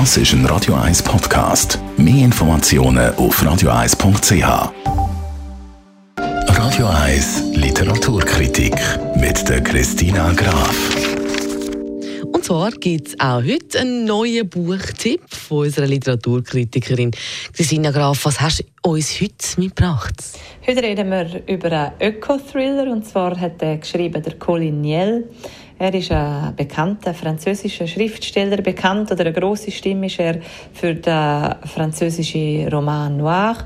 [0.00, 1.78] Das ist ein Radio 1 Podcast.
[1.96, 4.72] Mehr Informationen auf radio1.ch.
[6.18, 8.74] Radio 1 Literaturkritik
[9.14, 10.76] mit der Christina Graf.
[12.32, 17.12] Und zwar gibt es auch heute einen neuen Buchtipp von unserer Literaturkritikerin
[17.52, 18.24] Christina Graf.
[18.24, 20.16] Was hast du uns heute mitgebracht?
[20.66, 25.30] Heute reden wir über einen Öko-Thriller und zwar hat er geschrieben der Colin Niel.
[25.76, 30.40] Er ist ein bekannter französischer Schriftsteller, bekannt oder eine große Stimme ist er
[30.72, 33.56] für den französischen Roman Noir.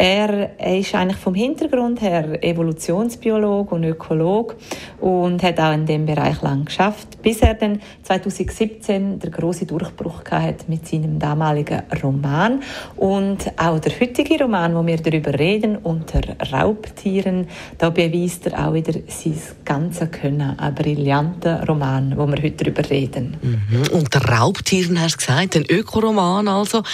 [0.00, 4.54] Er ist eigentlich vom Hintergrund her Evolutionsbiolog und Ökolog
[5.00, 10.22] und hat auch in dem Bereich lang geschafft, bis er dann 2017 der große Durchbruch
[10.30, 12.62] hat mit seinem damaligen Roman
[12.94, 16.20] und auch der heutige Roman, wo wir darüber reden, unter
[16.52, 19.34] Raubtieren, da beweist er auch wieder sein
[19.64, 23.36] ganzes Können, ein brillanter Roman, wo wir heute darüber reden.
[23.42, 23.82] Mhm.
[23.98, 26.84] Unter Raubtieren hast du gesagt, ein Ökoroman also.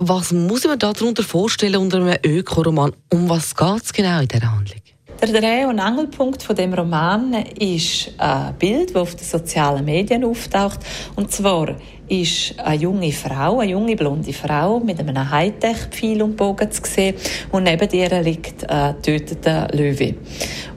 [0.00, 2.92] Was muss man da darunter vorstellen unter einem Ökoroman?
[3.12, 4.80] Um was geht es genau in der Handlung?
[5.20, 10.22] Der Dreh- und Angelpunkt von dem Roman ist ein Bild, das auf den sozialen Medien
[10.22, 10.78] auftaucht.
[11.16, 11.74] Und zwar
[12.08, 17.16] ist eine junge Frau, eine junge blonde Frau mit einem Hightech-Pfeil und Bogen zu sehen
[17.50, 20.14] und neben ihr liegt ein getöteter Löwe.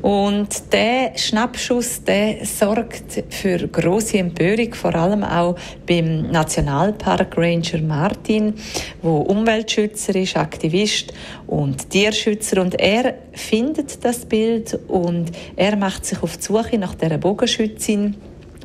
[0.02, 5.56] Und der Schnappschuss, der sorgt für große Empörung, vor allem auch
[5.88, 8.56] beim Nationalpark Ranger Martin,
[9.02, 11.14] wo Umweltschützer ist, Aktivist
[11.48, 12.62] und Tierschützer.
[12.62, 18.16] Und er findet das Bild und er macht sich auf die Suche nach der Bogenschützin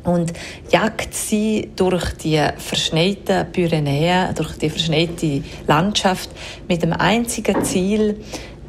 [0.07, 0.33] und
[0.71, 6.29] jagt sie durch die verschneiten Pyrenäen, durch die verschneite Landschaft
[6.67, 8.17] mit dem einzigen Ziel,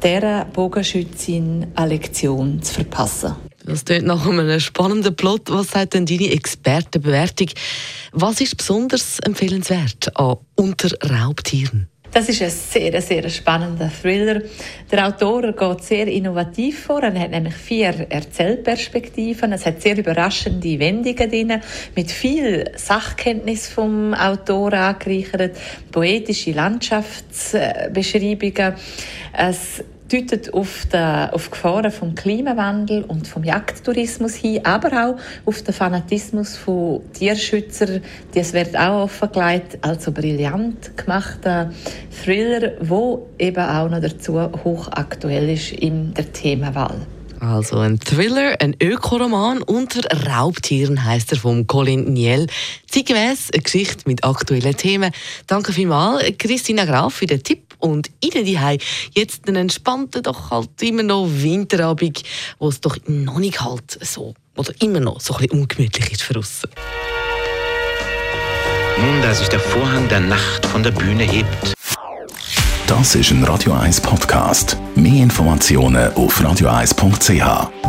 [0.03, 3.35] dieser Bogenschützin eine Lektion zu verpassen.
[3.65, 5.49] Das klingt nach einem spannenden Plot.
[5.49, 7.49] Was sagt denn deine Expertenbewertung?
[8.11, 11.87] Was ist besonders empfehlenswert an Unter Raubtieren?
[12.11, 14.41] Das ist ein sehr, sehr spannender Thriller.
[14.91, 17.03] Der Autor geht sehr innovativ vor.
[17.03, 19.53] Er hat nämlich vier Erzählperspektiven.
[19.53, 21.61] Es hat sehr überraschende Wendungen drin,
[21.95, 25.55] mit viel Sachkenntnis vom Autor angereichert,
[25.91, 28.73] poetische Landschaftsbeschreibungen.
[29.37, 35.61] Es deutet auf, die, auf Gefahren vom Klimawandel und vom Jagdtourismus hin, aber auch auf
[35.61, 38.01] den Fanatismus von Tierschützern.
[38.33, 41.71] Das wird auch offengelegt, also brillant gemachter
[42.23, 46.97] Thriller, wo eben auch noch dazu hochaktuell ist in der Themenwahl.
[47.39, 52.47] Also ein Thriller, ein Ökoroman unter Raubtieren heißt er vom Colin Niel.
[52.87, 55.11] Zeitgemäß eine Geschichte mit aktuellen Themen.
[55.47, 57.68] Danke vielmals, Christina Graf, für den Tipp.
[57.79, 58.59] Und Ihnen die
[59.15, 62.23] jetzt einen entspannten, doch halt immer noch Winterabend,
[62.59, 66.23] wo es doch noch nicht halt so, oder immer noch so ein bisschen ungemütlich ist
[66.23, 66.63] für uns.
[68.97, 71.73] Nun, da sich der Vorhang der Nacht von der Bühne hebt.
[72.85, 74.75] Das ist ein Radio 1 Podcast.
[74.95, 77.88] Mehr Informationen auf radio1.ch.